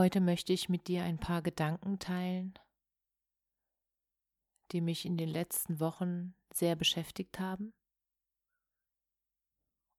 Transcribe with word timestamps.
Heute 0.00 0.22
möchte 0.22 0.54
ich 0.54 0.70
mit 0.70 0.88
dir 0.88 1.04
ein 1.04 1.18
paar 1.18 1.42
Gedanken 1.42 1.98
teilen, 1.98 2.58
die 4.72 4.80
mich 4.80 5.04
in 5.04 5.18
den 5.18 5.28
letzten 5.28 5.78
Wochen 5.78 6.34
sehr 6.54 6.74
beschäftigt 6.74 7.38
haben. 7.38 7.74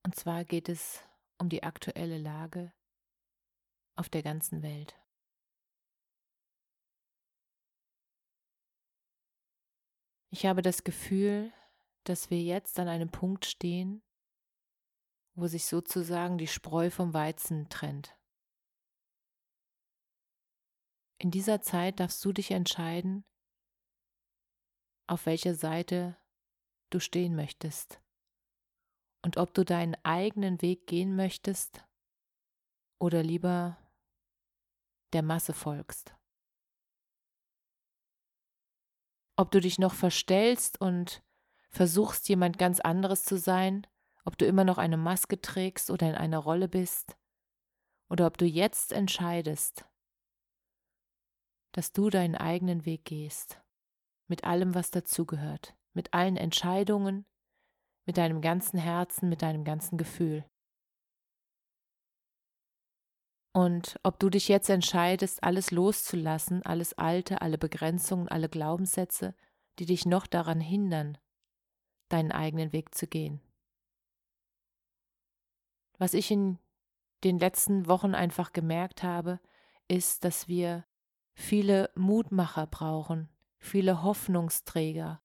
Und 0.04 0.16
zwar 0.16 0.44
geht 0.44 0.70
es 0.70 1.04
um 1.38 1.50
die 1.50 1.62
aktuelle 1.62 2.18
Lage 2.18 2.74
auf 3.96 4.10
der 4.10 4.24
ganzen 4.24 4.64
Welt. 4.64 5.00
Ich 10.32 10.48
habe 10.48 10.64
das 10.64 10.84
Gefühl, 10.84 11.54
dass 12.06 12.32
wir 12.32 12.42
jetzt 12.42 12.80
an 12.80 12.88
einem 12.88 13.12
Punkt 13.12 13.46
stehen, 13.46 14.02
wo 15.36 15.46
sich 15.46 15.66
sozusagen 15.66 16.40
die 16.40 16.48
Spreu 16.48 16.90
vom 16.90 17.14
Weizen 17.14 17.70
trennt. 17.70 18.18
In 21.22 21.30
dieser 21.30 21.62
Zeit 21.62 22.00
darfst 22.00 22.26
du 22.26 22.34
dich 22.34 22.50
entscheiden, 22.50 23.24
auf 25.06 25.28
welcher 25.28 25.54
Seite 25.54 26.18
du 26.90 27.00
stehen 27.00 27.36
möchtest 27.36 28.02
und 29.22 29.38
ob 29.38 29.54
du 29.54 29.64
deinen 29.64 29.96
eigenen 30.04 30.64
Weg 30.64 30.88
gehen 30.88 31.16
möchtest 31.16 31.86
oder 32.98 33.22
lieber 33.22 33.78
der 35.14 35.22
Masse 35.22 35.54
folgst. 35.54 36.16
Ob 39.36 39.52
du 39.52 39.60
dich 39.62 39.78
noch 39.78 39.94
verstellst 39.94 40.82
und 40.82 41.22
versuchst, 41.70 42.30
jemand 42.30 42.58
ganz 42.58 42.80
anderes 42.80 43.22
zu 43.26 43.38
sein, 43.38 43.86
ob 44.26 44.40
du 44.40 44.48
immer 44.48 44.64
noch 44.64 44.80
eine 44.80 44.98
Maske 44.98 45.40
trägst 45.40 45.92
oder 45.92 46.10
in 46.10 46.16
einer 46.16 46.40
Rolle 46.40 46.68
bist, 46.68 47.16
oder 48.10 48.26
ob 48.26 48.40
du 48.40 48.46
jetzt 48.46 48.92
entscheidest, 48.92 49.86
dass 51.72 51.92
du 51.92 52.10
deinen 52.10 52.36
eigenen 52.36 52.86
Weg 52.86 53.06
gehst, 53.06 53.62
mit 54.28 54.44
allem, 54.44 54.76
was 54.76 54.92
dazugehört, 54.92 55.76
mit 55.94 56.14
allen 56.14 56.38
Entscheidungen, 56.38 57.26
mit 58.06 58.18
deinem 58.18 58.42
ganzen 58.42 58.80
Herzen, 58.80 59.30
mit 59.30 59.42
deinem 59.42 59.64
ganzen 59.64 59.98
Gefühl. 59.98 60.46
Und 63.54 64.00
ob 64.04 64.20
du 64.20 64.30
dich 64.30 64.48
jetzt 64.48 64.70
entscheidest, 64.70 65.44
alles 65.44 65.72
loszulassen, 65.72 66.64
alles 66.64 66.94
Alte, 66.94 67.42
alle 67.42 67.58
Begrenzungen, 67.58 68.30
alle 68.30 68.48
Glaubenssätze, 68.48 69.36
die 69.78 69.86
dich 69.86 70.06
noch 70.06 70.26
daran 70.26 70.62
hindern, 70.62 71.18
deinen 72.10 72.32
eigenen 72.32 72.72
Weg 72.72 72.96
zu 72.96 73.08
gehen. 73.08 73.42
Was 75.98 76.14
ich 76.14 76.32
in 76.32 76.60
den 77.24 77.40
letzten 77.40 77.88
Wochen 77.88 78.16
einfach 78.16 78.54
gemerkt 78.54 79.04
habe, 79.04 79.40
ist, 79.88 80.24
dass 80.24 80.48
wir 80.48 80.86
viele 81.42 81.92
Mutmacher 81.96 82.68
brauchen, 82.68 83.30
viele 83.58 84.04
Hoffnungsträger, 84.04 85.22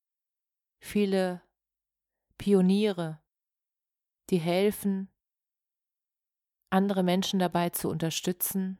viele 0.78 1.42
Pioniere, 2.38 3.20
die 4.30 4.38
helfen, 4.38 5.08
andere 6.70 7.02
Menschen 7.02 7.38
dabei 7.38 7.70
zu 7.70 7.88
unterstützen, 7.88 8.78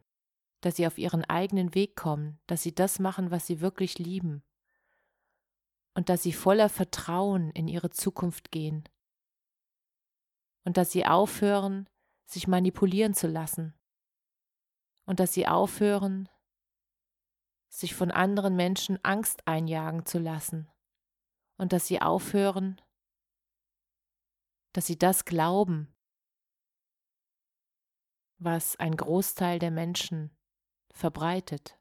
dass 0.61 0.75
sie 0.75 0.87
auf 0.87 0.97
ihren 0.97 1.23
eigenen 1.23 1.73
Weg 1.73 1.95
kommen, 1.95 2.39
dass 2.47 2.63
sie 2.63 2.75
das 2.75 2.99
machen, 2.99 3.31
was 3.31 3.47
sie 3.47 3.61
wirklich 3.61 3.99
lieben 3.99 4.43
und 5.93 6.09
dass 6.09 6.23
sie 6.23 6.33
voller 6.33 6.69
Vertrauen 6.69 7.51
in 7.51 7.67
ihre 7.67 7.91
Zukunft 7.91 8.51
gehen 8.51 8.83
und 10.65 10.77
dass 10.77 10.91
sie 10.91 11.05
aufhören, 11.05 11.87
sich 12.25 12.47
manipulieren 12.47 13.13
zu 13.13 13.27
lassen 13.27 13.73
und 15.05 15.19
dass 15.19 15.33
sie 15.33 15.47
aufhören, 15.47 16.27
sich 17.77 17.93
von 17.93 18.09
anderen 18.09 18.55
Menschen 18.55 18.97
Angst 19.03 19.47
einjagen 19.47 20.03
zu 20.07 20.17
lassen 20.17 20.67
und 21.57 21.73
dass 21.73 21.85
sie 21.85 22.01
aufhören, 22.01 22.81
dass 24.73 24.87
sie 24.87 24.97
das 24.97 25.25
glauben, 25.25 25.93
was 28.39 28.77
ein 28.77 28.95
Großteil 28.95 29.59
der 29.59 29.69
Menschen 29.69 30.35
verbreitet. 30.91 31.79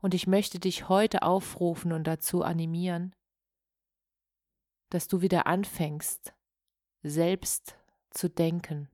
Und 0.00 0.14
ich 0.14 0.26
möchte 0.26 0.58
dich 0.58 0.88
heute 0.88 1.22
aufrufen 1.22 1.92
und 1.92 2.04
dazu 2.04 2.42
animieren, 2.42 3.14
dass 4.88 5.06
du 5.06 5.20
wieder 5.20 5.46
anfängst, 5.46 6.34
selbst 7.02 7.76
zu 8.08 8.30
denken. 8.30 8.88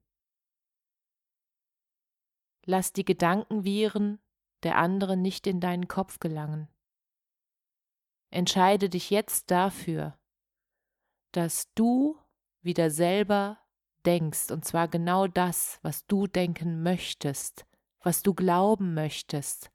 Lass 2.67 2.93
die 2.93 3.05
Gedankenviren 3.05 4.21
der 4.63 4.77
anderen 4.77 5.23
nicht 5.23 5.47
in 5.47 5.61
deinen 5.61 5.87
Kopf 5.87 6.19
gelangen. 6.19 6.69
Entscheide 8.31 8.89
dich 8.89 9.11
jetzt 9.11 9.51
dafür, 9.51 10.19
dass 11.33 11.73
du 11.75 12.19
wieder 12.63 12.91
selber 12.91 13.59
denkst, 14.05 14.51
und 14.51 14.65
zwar 14.65 14.89
genau 14.89 15.29
das, 15.29 15.79
was 15.83 16.07
du 16.07 16.27
denken 16.27 16.83
möchtest, 16.83 17.67
was 18.01 18.23
du 18.23 18.35
glauben 18.35 18.95
möchtest. 18.95 19.71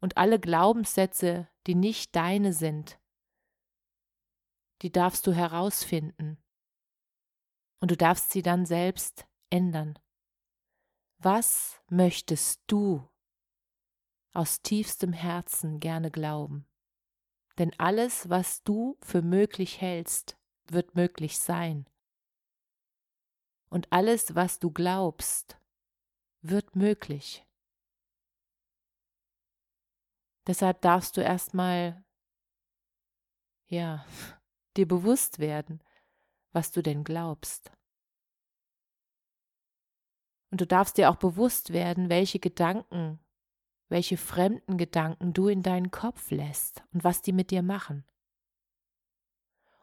Und 0.00 0.16
alle 0.16 0.38
Glaubenssätze, 0.38 1.48
die 1.66 1.74
nicht 1.74 2.14
deine 2.14 2.52
sind, 2.52 3.00
die 4.82 4.92
darfst 4.92 5.26
du 5.26 5.32
herausfinden. 5.32 6.38
Und 7.80 7.90
du 7.90 7.96
darfst 7.96 8.30
sie 8.30 8.42
dann 8.42 8.64
selbst 8.64 9.26
ändern. 9.50 9.98
Was 11.20 11.82
möchtest 11.88 12.62
du 12.68 13.08
aus 14.32 14.62
tiefstem 14.62 15.12
Herzen 15.12 15.80
gerne 15.80 16.12
glauben? 16.12 16.64
Denn 17.58 17.72
alles, 17.76 18.30
was 18.30 18.62
du 18.62 18.96
für 19.00 19.20
möglich 19.20 19.80
hältst, 19.80 20.38
wird 20.68 20.94
möglich 20.94 21.40
sein. 21.40 21.88
Und 23.68 23.92
alles, 23.92 24.36
was 24.36 24.60
du 24.60 24.70
glaubst, 24.70 25.60
wird 26.40 26.76
möglich. 26.76 27.44
Deshalb 30.46 30.80
darfst 30.82 31.16
du 31.16 31.20
erstmal, 31.20 32.04
ja, 33.66 34.06
dir 34.76 34.86
bewusst 34.86 35.40
werden, 35.40 35.82
was 36.52 36.70
du 36.70 36.80
denn 36.80 37.02
glaubst. 37.02 37.72
Und 40.50 40.60
du 40.60 40.66
darfst 40.66 40.96
dir 40.96 41.10
auch 41.10 41.16
bewusst 41.16 41.72
werden, 41.72 42.08
welche 42.08 42.38
Gedanken, 42.38 43.18
welche 43.88 44.16
fremden 44.16 44.78
Gedanken 44.78 45.32
du 45.32 45.48
in 45.48 45.62
deinen 45.62 45.90
Kopf 45.90 46.30
lässt 46.30 46.82
und 46.92 47.04
was 47.04 47.22
die 47.22 47.32
mit 47.32 47.50
dir 47.50 47.62
machen. 47.62 48.04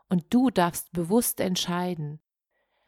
Und 0.09 0.33
du 0.33 0.50
darfst 0.50 0.91
bewusst 0.91 1.39
entscheiden, 1.39 2.19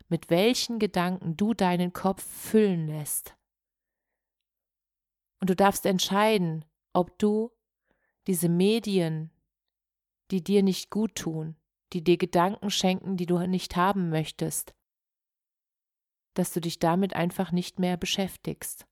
mit 0.07 0.29
welchen 0.29 0.79
Gedanken 0.79 1.35
du 1.35 1.53
deinen 1.53 1.93
Kopf 1.93 2.23
füllen 2.23 2.87
lässt. 2.87 3.35
Und 5.39 5.49
du 5.49 5.55
darfst 5.55 5.85
entscheiden, 5.85 6.65
ob 6.93 7.19
du 7.19 7.51
diese 8.25 8.49
Medien, 8.49 9.31
die 10.31 10.43
dir 10.43 10.63
nicht 10.63 10.89
gut 10.89 11.15
tun, 11.15 11.55
die 11.93 12.03
dir 12.03 12.17
Gedanken 12.17 12.69
schenken, 12.69 13.17
die 13.17 13.25
du 13.25 13.37
nicht 13.47 13.75
haben 13.75 14.09
möchtest, 14.09 14.73
dass 16.37 16.53
du 16.53 16.61
dich 16.61 16.79
damit 16.79 17.15
einfach 17.15 17.51
nicht 17.51 17.79
mehr 17.79 17.97
beschäftigst. 17.97 18.85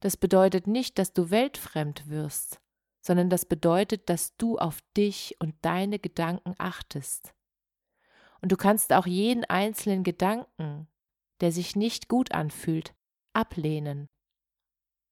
Das 0.00 0.16
bedeutet 0.16 0.66
nicht, 0.66 0.98
dass 0.98 1.12
du 1.12 1.30
weltfremd 1.30 2.08
wirst, 2.08 2.60
sondern 3.00 3.30
das 3.30 3.46
bedeutet, 3.46 4.08
dass 4.08 4.36
du 4.36 4.58
auf 4.58 4.78
dich 4.96 5.36
und 5.40 5.54
deine 5.62 5.98
Gedanken 5.98 6.54
achtest. 6.58 7.34
Und 8.40 8.52
du 8.52 8.56
kannst 8.56 8.92
auch 8.92 9.06
jeden 9.06 9.44
einzelnen 9.44 10.04
Gedanken, 10.04 10.86
der 11.40 11.50
sich 11.50 11.74
nicht 11.74 12.08
gut 12.08 12.32
anfühlt, 12.32 12.94
ablehnen 13.32 14.08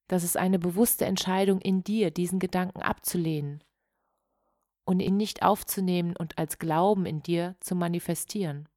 Das 0.08 0.22
ist 0.22 0.36
eine 0.36 0.58
bewusste 0.58 1.04
Entscheidung 1.04 1.60
in 1.60 1.82
dir, 1.82 2.10
diesen 2.10 2.38
Gedanken 2.38 2.82
abzulehnen 2.82 3.64
und 4.84 5.00
ihn 5.00 5.16
nicht 5.16 5.42
aufzunehmen 5.42 6.16
und 6.16 6.38
als 6.38 6.58
Glauben 6.58 7.06
in 7.06 7.22
dir 7.22 7.56
zu 7.60 7.74
manifestieren. 7.74 8.68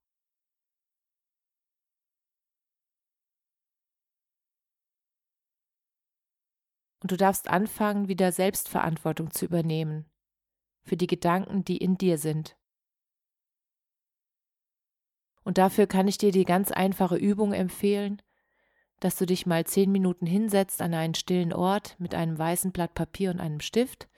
Und 7.01 7.11
du 7.11 7.17
darfst 7.17 7.47
anfangen, 7.47 8.07
wieder 8.07 8.31
Selbstverantwortung 8.31 9.31
zu 9.31 9.45
übernehmen 9.45 10.09
für 10.83 10.97
die 10.97 11.07
Gedanken, 11.07 11.63
die 11.63 11.77
in 11.77 11.97
dir 11.97 12.17
sind. 12.17 12.57
Und 15.43 15.57
dafür 15.57 15.87
kann 15.87 16.07
ich 16.07 16.17
dir 16.17 16.31
die 16.31 16.45
ganz 16.45 16.71
einfache 16.71 17.15
Übung 17.15 17.53
empfehlen, 17.53 18.21
dass 18.99 19.15
du 19.15 19.25
dich 19.25 19.45
mal 19.45 19.65
zehn 19.65 19.91
Minuten 19.91 20.25
hinsetzt 20.25 20.81
an 20.81 20.93
einen 20.93 21.15
stillen 21.15 21.53
Ort 21.53 21.95
mit 21.99 22.13
einem 22.13 22.37
weißen 22.37 22.71
Blatt 22.71 22.93
Papier 22.93 23.31
und 23.31 23.39
einem 23.39 23.61
Stift, 23.61 24.09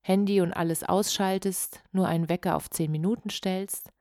Handy 0.00 0.40
und 0.40 0.52
alles 0.52 0.82
ausschaltest, 0.82 1.82
nur 1.92 2.08
einen 2.08 2.28
Wecker 2.28 2.56
auf 2.56 2.70
zehn 2.70 2.90
Minuten 2.90 3.30
stellst 3.30 3.92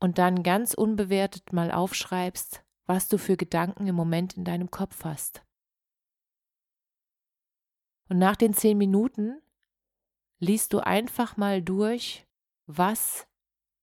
und 0.00 0.18
dann 0.18 0.42
ganz 0.42 0.74
unbewertet 0.74 1.52
mal 1.52 1.70
aufschreibst, 1.70 2.64
was 2.86 3.08
du 3.08 3.18
für 3.18 3.36
Gedanken 3.36 3.86
im 3.86 3.94
Moment 3.94 4.36
in 4.36 4.44
deinem 4.44 4.70
Kopf 4.70 5.04
hast. 5.04 5.44
Und 8.14 8.20
nach 8.20 8.36
den 8.36 8.54
zehn 8.54 8.78
Minuten 8.78 9.42
liest 10.38 10.72
du 10.72 10.78
einfach 10.78 11.36
mal 11.36 11.60
durch, 11.60 12.24
was 12.66 13.26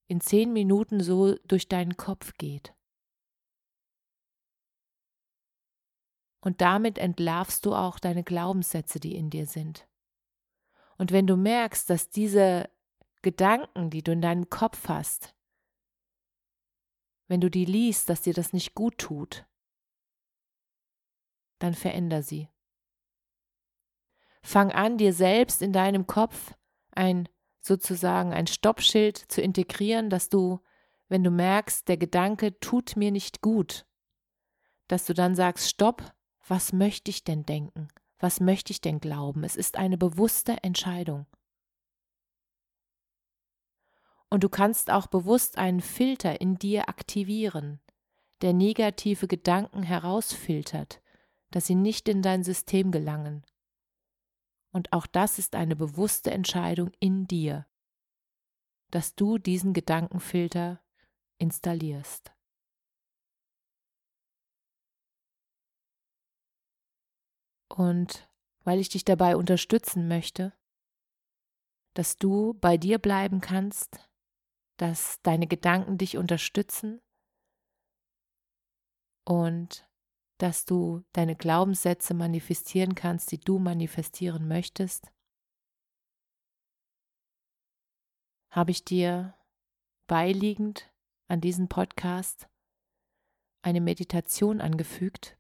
in 0.07 0.22
zehn 0.22 0.54
Minuten 0.54 1.04
so 1.04 1.36
durch 1.48 1.68
deinen 1.68 1.98
Kopf 1.98 2.38
geht. 2.38 2.74
Und 6.39 6.62
damit 6.62 6.98
entlarvst 6.98 7.66
du 7.66 7.75
auch 7.75 8.00
deine 8.00 8.24
Glaubenssätze, 8.24 9.01
die 9.01 9.18
in 9.18 9.31
dir 9.31 9.45
sind. 9.45 9.86
Und 10.98 11.12
wenn 11.12 11.27
du 11.27 11.36
merkst, 11.36 11.89
dass 11.89 12.10
diese 12.10 12.69
Gedanken, 13.22 13.89
die 13.89 14.01
du 14.01 14.13
in 14.13 14.22
deinem 14.22 14.50
Kopf 14.50 14.88
hast, 14.88 15.36
wenn 17.27 17.42
du 17.42 17.51
die 17.51 17.66
liest, 17.66 18.07
dass 18.07 18.22
dir 18.22 18.34
das 18.34 18.54
nicht 18.54 18.75
gut 18.75 18.98
tut, 18.98 19.45
dann 21.60 21.74
veränder 21.74 22.24
sie. 22.24 22.48
Fang 24.42 24.72
an, 24.72 24.98
dir 24.98 25.14
selbst 25.14 25.62
in 25.62 25.72
deinem 25.72 26.08
Kopf 26.08 26.54
ein 26.92 27.30
sozusagen 27.62 28.34
ein 28.34 28.48
Stoppschild 28.48 29.18
zu 29.18 29.42
integrieren, 29.42 30.10
dass 30.10 30.30
du, 30.30 30.60
wenn 31.10 31.24
du 31.24 31.30
merkst, 31.30 31.88
der 31.88 31.98
Gedanke 31.98 32.60
tut 32.60 32.96
mir 32.96 33.12
nicht 33.12 33.42
gut, 33.42 33.86
dass 34.88 35.06
du 35.06 35.14
dann 35.14 35.36
sagst, 35.36 35.70
stopp, 35.70 36.14
was 36.48 36.74
möchte 36.74 37.12
ich 37.12 37.24
denn 37.24 37.46
denken? 37.46 37.88
Was 38.20 38.40
möchte 38.40 38.72
ich 38.72 38.82
denn 38.82 39.00
glauben? 39.00 39.44
Es 39.44 39.56
ist 39.56 39.78
eine 39.78 39.98
bewusste 39.98 40.64
Entscheidung. 40.64 41.28
Und 44.30 44.44
du 44.44 44.50
kannst 44.50 44.92
auch 44.92 45.08
bewusst 45.08 45.58
einen 45.58 45.82
Filter 45.82 46.40
in 46.40 46.56
dir 46.56 46.88
aktivieren, 46.90 47.80
der 48.42 48.54
negative 48.54 49.28
Gedanken 49.28 49.84
herausfiltert, 49.84 51.02
dass 51.52 51.68
sie 51.68 51.76
nicht 51.76 52.08
in 52.08 52.22
dein 52.22 52.44
System 52.44 52.92
gelangen. 52.92 53.46
Und 54.72 54.94
auch 54.94 55.06
das 55.06 55.38
ist 55.38 55.56
eine 55.56 55.76
bewusste 55.76 56.32
Entscheidung 56.32 56.92
in 57.00 57.28
dir, 57.28 57.68
dass 58.90 59.16
du 59.16 59.38
diesen 59.38 59.74
Gedankenfilter 59.74 60.82
installierst. 61.38 62.34
Und 67.70 68.30
weil 68.64 68.80
ich 68.80 68.90
dich 68.90 69.06
dabei 69.06 69.36
unterstützen 69.36 70.08
möchte, 70.08 70.54
dass 71.94 72.18
du 72.18 72.54
bei 72.56 72.78
dir 72.78 73.00
bleiben 73.00 73.42
kannst, 73.42 74.10
dass 74.78 75.22
deine 75.22 75.48
Gedanken 75.48 75.98
dich 75.98 76.18
unterstützen 76.18 77.02
und 79.26 79.88
dass 80.42 80.66
du 80.66 81.04
deine 81.14 81.36
Glaubenssätze 81.36 82.16
manifestieren 82.16 82.96
kannst, 82.96 83.32
die 83.32 83.40
du 83.40 83.60
manifestieren 83.60 84.48
möchtest, 84.48 85.12
habe 88.50 88.72
ich 88.72 88.84
dir 88.84 89.36
beiliegend 90.08 90.92
an 91.28 91.42
diesen 91.42 91.70
Podcast 91.70 92.50
eine 93.62 93.82
Meditation 93.82 94.62
angefügt, 94.62 95.38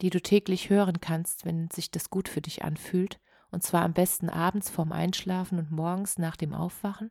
die 0.00 0.08
du 0.08 0.22
täglich 0.22 0.70
hören 0.70 1.02
kannst, 1.02 1.44
wenn 1.44 1.70
sich 1.70 1.90
das 1.90 2.08
gut 2.08 2.26
für 2.26 2.40
dich 2.40 2.64
anfühlt, 2.64 3.20
und 3.50 3.62
zwar 3.62 3.82
am 3.82 3.92
besten 3.92 4.30
abends 4.30 4.70
vorm 4.70 4.92
Einschlafen 4.92 5.58
und 5.58 5.70
morgens 5.70 6.16
nach 6.16 6.36
dem 6.36 6.54
Aufwachen, 6.54 7.10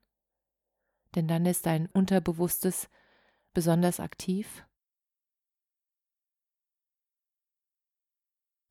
denn 1.13 1.27
dann 1.27 1.45
ist 1.45 1.67
dein 1.67 1.85
Unterbewusstes 1.85 2.89
besonders 3.53 3.99
aktiv 3.99 4.65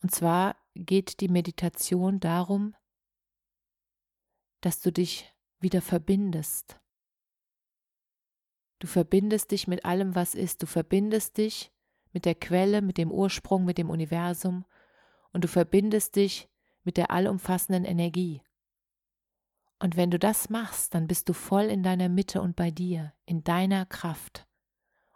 Und 0.02 0.10
zwar 0.12 0.56
geht 0.74 1.20
die 1.20 1.28
Meditation 1.28 2.20
darum, 2.20 2.74
dass 4.60 4.80
du 4.80 4.92
dich 4.92 5.34
wieder 5.60 5.82
verbindest. 5.82 6.80
Du 8.78 8.86
verbindest 8.86 9.50
dich 9.50 9.66
mit 9.66 9.84
allem, 9.84 10.14
was 10.14 10.34
ist. 10.34 10.62
Du 10.62 10.66
verbindest 10.66 11.36
dich 11.38 11.72
mit 12.12 12.24
der 12.24 12.34
Quelle, 12.34 12.80
mit 12.80 12.96
dem 12.96 13.10
Ursprung, 13.10 13.64
mit 13.64 13.78
dem 13.78 13.90
Universum 13.90 14.64
und 15.32 15.44
du 15.44 15.48
verbindest 15.48 16.16
dich 16.16 16.48
mit 16.84 16.96
der 16.96 17.10
allumfassenden 17.10 17.84
Energie. 17.84 18.42
Und 19.80 19.96
wenn 19.96 20.10
du 20.10 20.18
das 20.18 20.48
machst, 20.48 20.94
dann 20.94 21.06
bist 21.06 21.28
du 21.28 21.32
voll 21.32 21.64
in 21.64 21.82
deiner 21.82 22.08
Mitte 22.08 22.40
und 22.40 22.56
bei 22.56 22.70
dir, 22.70 23.14
in 23.24 23.44
deiner 23.44 23.86
Kraft. 23.86 24.46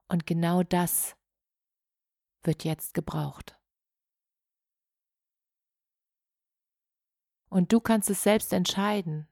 Und 0.09 0.27
genau 0.27 0.63
das 0.63 1.17
wird 2.43 2.65
jetzt 2.65 2.95
gebraucht. 2.95 3.59
Und 7.53 7.71
du 7.71 7.81
kannst 7.81 8.09
es 8.09 8.23
selbst 8.23 8.55
entscheiden, 8.55 9.29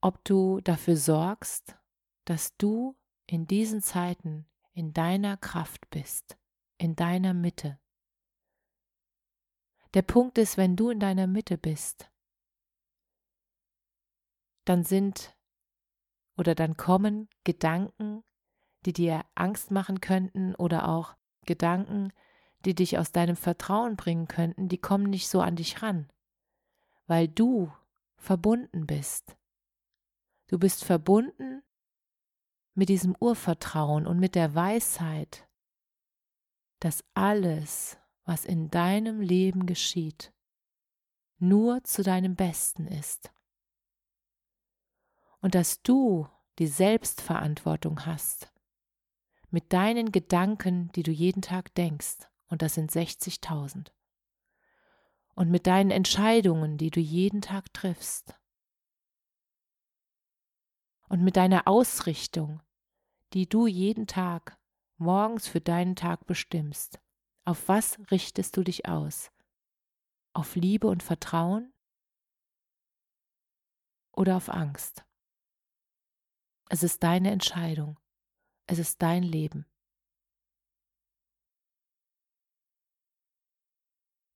ob 0.00 0.24
du 0.24 0.60
dafür 0.60 0.96
sorgst, 0.96 1.78
dass 2.24 2.56
du 2.56 2.96
in 3.28 3.46
diesen 3.46 3.80
Zeiten 3.80 4.44
in 4.72 4.92
deiner 4.92 5.36
Kraft 5.36 5.88
bist, 5.90 6.36
in 6.78 6.96
deiner 6.96 7.32
Mitte. 7.32 7.78
Der 9.94 10.02
Punkt 10.02 10.36
ist, 10.38 10.56
wenn 10.56 10.74
du 10.74 10.90
in 10.90 10.98
deiner 10.98 11.28
Mitte 11.28 11.56
bist, 11.56 12.10
dann 14.64 14.82
sind 14.82 15.38
oder 16.36 16.56
dann 16.56 16.76
kommen 16.76 17.28
Gedanken, 17.44 18.24
die 18.84 18.92
dir 18.92 19.24
Angst 19.36 19.70
machen 19.70 20.00
könnten 20.00 20.56
oder 20.56 20.88
auch 20.88 21.16
Gedanken, 21.42 22.12
die 22.64 22.74
dich 22.74 22.98
aus 22.98 23.12
deinem 23.12 23.36
Vertrauen 23.36 23.94
bringen 23.94 24.26
könnten, 24.26 24.68
die 24.68 24.78
kommen 24.78 25.08
nicht 25.08 25.28
so 25.28 25.40
an 25.40 25.54
dich 25.54 25.82
ran 25.82 26.10
weil 27.06 27.28
du 27.28 27.72
verbunden 28.16 28.86
bist. 28.86 29.36
Du 30.48 30.58
bist 30.58 30.84
verbunden 30.84 31.62
mit 32.74 32.88
diesem 32.88 33.16
Urvertrauen 33.18 34.06
und 34.06 34.18
mit 34.18 34.34
der 34.34 34.54
Weisheit, 34.54 35.48
dass 36.80 37.04
alles, 37.14 37.98
was 38.24 38.44
in 38.44 38.70
deinem 38.70 39.20
Leben 39.20 39.66
geschieht, 39.66 40.32
nur 41.38 41.82
zu 41.84 42.02
deinem 42.02 42.36
Besten 42.36 42.86
ist. 42.86 43.32
Und 45.40 45.54
dass 45.54 45.82
du 45.82 46.28
die 46.58 46.66
Selbstverantwortung 46.66 48.04
hast 48.06 48.52
mit 49.50 49.72
deinen 49.72 50.12
Gedanken, 50.12 50.90
die 50.92 51.02
du 51.02 51.10
jeden 51.10 51.42
Tag 51.42 51.74
denkst, 51.74 52.28
und 52.48 52.62
das 52.62 52.74
sind 52.74 52.90
60.000 52.90 53.90
und 55.36 55.50
mit 55.50 55.66
deinen 55.66 55.90
Entscheidungen, 55.90 56.78
die 56.78 56.90
du 56.90 56.98
jeden 56.98 57.42
Tag 57.42 57.72
triffst. 57.72 58.34
Und 61.08 61.22
mit 61.22 61.36
deiner 61.36 61.68
Ausrichtung, 61.68 62.62
die 63.32 63.48
du 63.48 63.66
jeden 63.66 64.06
Tag 64.06 64.58
morgens 64.96 65.46
für 65.46 65.60
deinen 65.60 65.94
Tag 65.94 66.26
bestimmst. 66.26 66.98
Auf 67.44 67.68
was 67.68 67.98
richtest 68.10 68.56
du 68.56 68.64
dich 68.64 68.88
aus? 68.88 69.30
Auf 70.32 70.56
Liebe 70.56 70.88
und 70.88 71.02
Vertrauen 71.02 71.72
oder 74.12 74.36
auf 74.36 74.48
Angst? 74.48 75.04
Es 76.70 76.82
ist 76.82 77.02
deine 77.02 77.30
Entscheidung. 77.30 78.00
Es 78.66 78.78
ist 78.78 79.00
dein 79.00 79.22
Leben. 79.22 79.66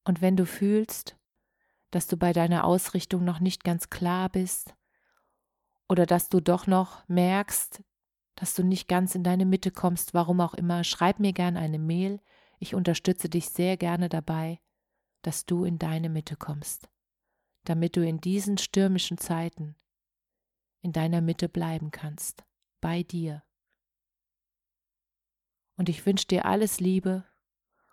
Und 0.05 0.23
wenn 0.23 0.37
du 0.37 0.47
fühlst, 0.47 1.17
dass 1.91 2.07
du 2.07 2.17
bei 2.17 2.33
deiner 2.33 2.65
Ausrichtung 2.65 3.25
noch 3.25 3.41
nicht 3.41 3.65
ganz 3.65 3.91
klar 3.91 4.29
bist 4.29 4.75
oder 5.89 6.07
dass 6.07 6.29
du 6.29 6.41
doch 6.41 6.67
noch 6.67 7.07
merkst, 7.09 7.83
dass 8.37 8.55
du 8.55 8.63
nicht 8.63 8.89
ganz 8.89 9.15
in 9.15 9.25
deine 9.25 9.45
Mitte 9.45 9.71
kommst, 9.71 10.15
warum 10.15 10.41
auch 10.41 10.55
immer, 10.55 10.85
schreib 10.85 11.19
mir 11.19 11.33
gern 11.33 11.57
eine 11.57 11.79
Mail. 11.79 12.21
Ich 12.59 12.75
unterstütze 12.75 13.29
dich 13.29 13.51
sehr 13.51 13.77
gerne 13.77 14.09
dabei, 14.09 14.61
dass 15.23 15.47
du 15.47 15.65
in 15.65 15.79
deine 15.79 16.09
Mitte 16.09 16.37
kommst, 16.37 16.89
damit 17.65 17.97
du 17.97 18.07
in 18.07 18.21
diesen 18.21 18.57
stürmischen 18.57 19.19
Zeiten 19.19 19.77
in 20.81 20.93
deiner 20.93 21.21
Mitte 21.21 21.49
bleiben 21.49 21.91
kannst, 21.91 22.45
bei 22.81 23.03
dir. 23.03 23.43
Und 25.77 25.89
ich 25.89 26.07
wünsche 26.07 26.27
dir 26.27 26.47
alles 26.47 26.81
Liebe 26.81 27.27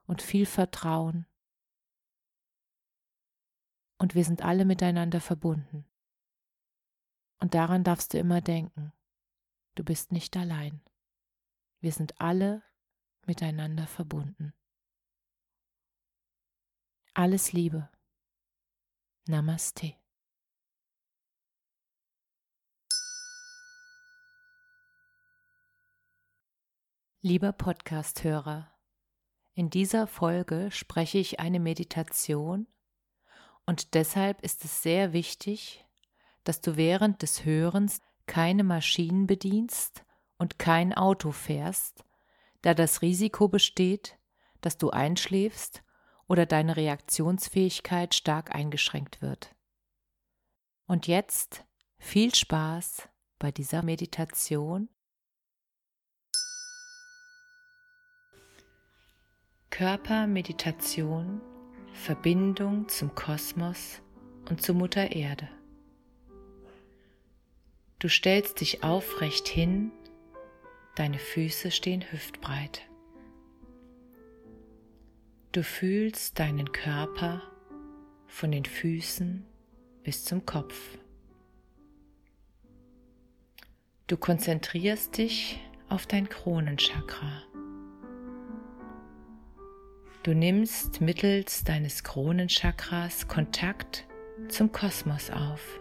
und 0.05 0.21
viel 0.21 0.45
Vertrauen. 0.45 1.25
Und 3.97 4.15
wir 4.15 4.23
sind 4.23 4.43
alle 4.43 4.65
miteinander 4.65 5.19
verbunden. 5.19 5.85
Und 7.39 7.53
daran 7.53 7.83
darfst 7.83 8.13
du 8.13 8.19
immer 8.19 8.41
denken, 8.41 8.93
du 9.75 9.83
bist 9.83 10.11
nicht 10.11 10.35
allein. 10.37 10.81
Wir 11.79 11.91
sind 11.91 12.19
alle 12.19 12.63
miteinander 13.25 13.87
verbunden. 13.87 14.53
Alles 17.13 17.51
Liebe. 17.53 17.89
Namaste. 19.27 19.95
Lieber 27.21 27.51
Podcast-Hörer, 27.51 28.71
in 29.53 29.69
dieser 29.69 30.07
Folge 30.07 30.69
spreche 30.71 31.17
ich 31.17 31.39
eine 31.39 31.59
Meditation 31.59 32.67
und 33.67 33.93
deshalb 33.93 34.41
ist 34.41 34.63
es 34.65 34.81
sehr 34.81 35.13
wichtig, 35.13 35.85
dass 36.45 36.61
du 36.61 36.77
während 36.77 37.21
des 37.21 37.43
Hörens 37.43 38.01
keine 38.25 38.63
Maschinen 38.63 39.27
bedienst 39.27 40.05
und 40.37 40.57
kein 40.57 40.93
Auto 40.93 41.31
fährst, 41.31 42.05
da 42.61 42.73
das 42.73 43.01
Risiko 43.01 43.49
besteht, 43.49 44.17
dass 44.61 44.77
du 44.77 44.89
einschläfst 44.89 45.83
oder 46.27 46.45
deine 46.45 46.77
Reaktionsfähigkeit 46.77 48.15
stark 48.15 48.55
eingeschränkt 48.55 49.21
wird. 49.21 49.53
Und 50.85 51.07
jetzt 51.07 51.65
viel 51.99 52.33
Spaß 52.33 53.09
bei 53.37 53.51
dieser 53.51 53.83
Meditation. 53.83 54.87
Körpermeditation, 59.69 61.41
Verbindung 61.97 62.87
zum 62.87 63.13
Kosmos 63.15 64.01
und 64.49 64.61
zu 64.61 64.73
Mutter 64.73 65.11
Erde. 65.11 65.49
Du 67.99 68.07
stellst 68.07 68.61
dich 68.61 68.83
aufrecht 68.83 69.47
hin, 69.47 69.91
deine 70.95 71.17
Füße 71.17 71.71
stehen 71.71 72.09
hüftbreit. 72.11 72.83
Du 75.51 75.63
fühlst 75.63 76.39
deinen 76.39 76.71
Körper 76.71 77.41
von 78.27 78.51
den 78.51 78.65
Füßen 78.65 79.43
bis 80.03 80.23
zum 80.23 80.45
Kopf. 80.45 80.99
Du 84.05 84.15
konzentrierst 84.17 85.17
dich 85.17 85.59
auf 85.89 86.05
dein 86.05 86.29
Kronenchakra. 86.29 87.46
Du 90.27 90.35
nimmst 90.35 90.99
mittels 90.99 91.63
deines 91.63 92.03
Kronenchakras 92.03 93.29
Kontakt 93.29 94.05
zum 94.49 94.73
Kosmos 94.73 95.29
auf. 95.29 95.79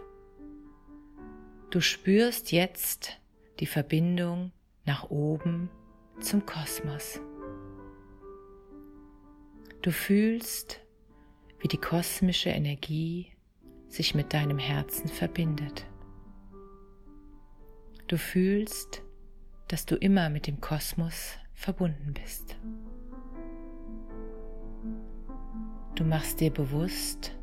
Du 1.69 1.81
spürst 1.81 2.53
jetzt 2.53 3.19
die 3.59 3.65
Verbindung 3.65 4.53
nach 4.85 5.09
oben 5.09 5.69
zum 6.21 6.45
Kosmos. 6.45 7.19
Du 9.81 9.91
fühlst, 9.91 10.79
wie 11.59 11.67
die 11.67 11.75
kosmische 11.75 12.49
Energie 12.49 13.33
sich 13.89 14.15
mit 14.15 14.33
deinem 14.33 14.59
Herzen 14.59 15.09
verbindet. 15.09 15.85
Du 18.07 18.17
fühlst, 18.17 19.03
dass 19.67 19.85
du 19.85 19.97
immer 19.97 20.29
mit 20.29 20.47
dem 20.47 20.61
Kosmos 20.61 21.33
verbunden 21.53 22.13
bist. 22.13 22.55
Du 25.97 26.03
machst 26.03 26.41
dir 26.41 26.51
bewusst, 26.51 27.35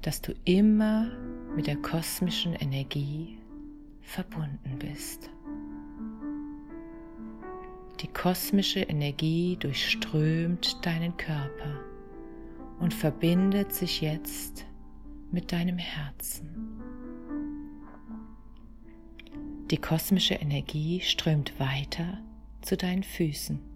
dass 0.00 0.22
du 0.22 0.32
immer 0.46 1.10
mit 1.54 1.66
der 1.66 1.76
kosmischen 1.76 2.54
Energie 2.54 3.36
verbunden 4.00 4.78
bist. 4.78 5.28
Die 8.00 8.06
kosmische 8.06 8.80
Energie 8.80 9.58
durchströmt 9.60 10.86
deinen 10.86 11.14
Körper 11.18 11.80
und 12.80 12.94
verbindet 12.94 13.74
sich 13.74 14.00
jetzt 14.00 14.64
mit 15.30 15.52
deinem 15.52 15.76
Herzen. 15.76 16.80
Die 19.70 19.78
kosmische 19.78 20.36
Energie 20.36 21.02
strömt 21.02 21.60
weiter 21.60 22.22
zu 22.62 22.78
deinen 22.78 23.02
Füßen. 23.02 23.73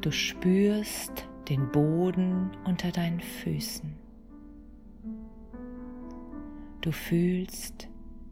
Du 0.00 0.12
spürst 0.12 1.28
den 1.48 1.72
Boden 1.72 2.52
unter 2.64 2.92
deinen 2.92 3.20
Füßen. 3.20 3.92
Du 6.80 6.92
fühlst 6.92 7.88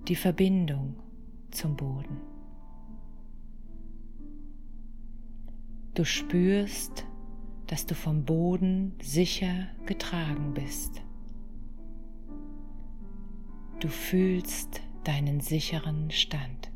die 0.06 0.14
Verbindung 0.14 0.94
zum 1.50 1.76
Boden. 1.76 2.20
Du 5.94 6.04
spürst, 6.04 7.04
dass 7.66 7.84
du 7.84 7.96
vom 7.96 8.24
Boden 8.24 8.94
sicher 9.02 9.66
getragen 9.86 10.54
bist. 10.54 11.02
Du 13.80 13.88
fühlst 13.88 14.80
deinen 15.02 15.40
sicheren 15.40 16.12
Stand. 16.12 16.70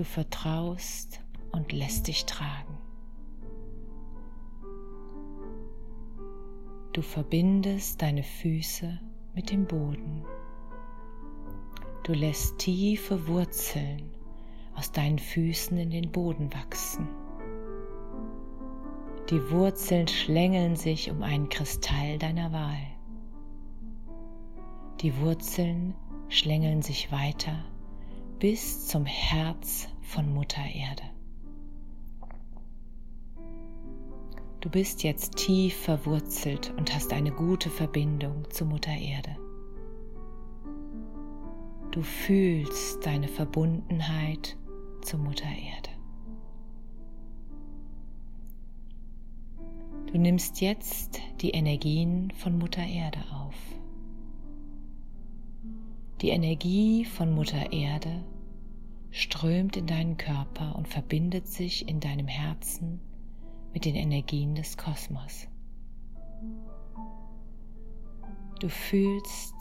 Du 0.00 0.04
vertraust 0.04 1.20
und 1.52 1.72
lässt 1.72 2.08
dich 2.08 2.24
tragen. 2.24 2.78
Du 6.94 7.02
verbindest 7.02 8.00
deine 8.00 8.22
Füße 8.22 8.98
mit 9.34 9.50
dem 9.50 9.66
Boden. 9.66 10.24
Du 12.02 12.14
lässt 12.14 12.56
tiefe 12.56 13.28
Wurzeln 13.28 14.10
aus 14.74 14.90
deinen 14.90 15.18
Füßen 15.18 15.76
in 15.76 15.90
den 15.90 16.10
Boden 16.10 16.50
wachsen. 16.54 17.06
Die 19.28 19.50
Wurzeln 19.50 20.08
schlängeln 20.08 20.76
sich 20.76 21.10
um 21.10 21.22
einen 21.22 21.50
Kristall 21.50 22.16
deiner 22.16 22.52
Wahl. 22.52 22.86
Die 25.02 25.14
Wurzeln 25.18 25.94
schlängeln 26.30 26.80
sich 26.80 27.12
weiter 27.12 27.66
bis 28.40 28.86
zum 28.86 29.04
Herz 29.04 29.86
von 30.00 30.32
Mutter 30.32 30.62
Erde. 30.62 31.02
Du 34.60 34.70
bist 34.70 35.02
jetzt 35.02 35.36
tief 35.36 35.76
verwurzelt 35.76 36.72
und 36.78 36.94
hast 36.94 37.12
eine 37.12 37.32
gute 37.32 37.68
Verbindung 37.68 38.50
zu 38.50 38.64
Mutter 38.64 38.96
Erde. 38.96 39.36
Du 41.90 42.00
fühlst 42.00 43.04
deine 43.04 43.28
Verbundenheit 43.28 44.56
zu 45.02 45.18
Mutter 45.18 45.44
Erde. 45.44 45.90
Du 50.10 50.18
nimmst 50.18 50.62
jetzt 50.62 51.20
die 51.42 51.50
Energien 51.50 52.32
von 52.38 52.56
Mutter 52.56 52.86
Erde 52.86 53.20
auf. 53.34 53.54
Die 56.20 56.28
Energie 56.28 57.06
von 57.06 57.32
Mutter 57.32 57.72
Erde 57.72 58.22
strömt 59.10 59.78
in 59.78 59.86
deinen 59.86 60.18
Körper 60.18 60.76
und 60.76 60.86
verbindet 60.86 61.46
sich 61.46 61.88
in 61.88 61.98
deinem 61.98 62.28
Herzen 62.28 63.00
mit 63.72 63.86
den 63.86 63.94
Energien 63.94 64.54
des 64.54 64.76
Kosmos. 64.76 65.48
Du 68.60 68.68
fühlst 68.68 69.54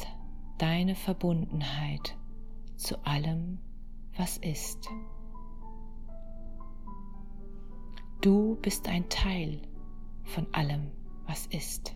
deine 0.57 0.95
Verbundenheit 0.95 2.17
zu 2.75 3.05
allem, 3.05 3.59
was 4.17 4.37
ist. 4.37 4.89
Du 8.19 8.57
bist 8.61 8.89
ein 8.89 9.07
Teil 9.07 9.61
von 10.23 10.45
allem, 10.53 10.91
was 11.25 11.45
ist. 11.47 11.95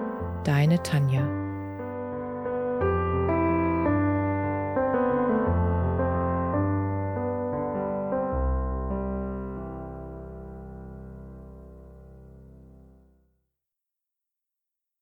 deine 0.43 0.81
Tanja. 0.83 1.40